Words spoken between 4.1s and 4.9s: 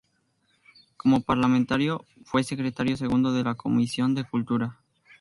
de Cultura.